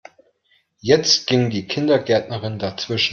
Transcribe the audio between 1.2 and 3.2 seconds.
ging die Kindergärtnerin dazwischen.